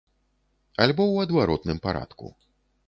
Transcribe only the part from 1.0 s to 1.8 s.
ў адваротным